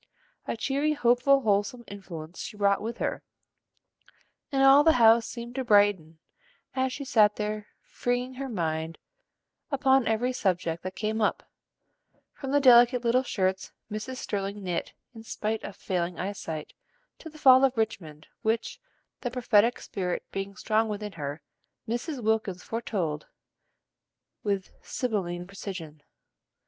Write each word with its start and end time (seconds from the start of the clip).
A 0.47 0.57
cheery, 0.57 0.93
hopeful, 0.93 1.41
wholesome 1.41 1.83
influence 1.85 2.39
she 2.41 2.57
brought 2.57 2.81
with 2.81 2.97
her, 2.97 3.21
and 4.51 4.63
all 4.63 4.83
the 4.83 4.93
house 4.93 5.27
seemed 5.27 5.53
to 5.53 5.63
brighten 5.63 6.17
as 6.75 6.91
she 6.91 7.05
sat 7.05 7.35
there 7.35 7.67
freeing 7.83 8.33
her 8.33 8.49
mind 8.49 8.97
upon 9.69 10.07
every 10.07 10.33
subject 10.33 10.81
that 10.81 10.95
came 10.95 11.21
up, 11.21 11.43
from 12.33 12.49
the 12.51 12.59
delicate 12.59 13.03
little 13.03 13.21
shirts 13.21 13.73
Mrs. 13.91 14.15
Sterling 14.17 14.63
knit 14.63 14.93
in 15.13 15.21
spite 15.21 15.63
of 15.63 15.75
failing 15.75 16.17
eyesight, 16.17 16.73
to 17.19 17.29
the 17.29 17.37
fall 17.37 17.63
of 17.63 17.77
Richmond, 17.77 18.25
which, 18.41 18.81
the 19.19 19.29
prophetic 19.29 19.79
spirit 19.79 20.23
being 20.31 20.55
strong 20.55 20.89
within 20.89 21.11
her, 21.11 21.43
Mrs. 21.87 22.23
Wilkins 22.23 22.63
foretold 22.63 23.27
with 24.41 24.71
sibylline 24.81 25.45
precision. 25.45 26.01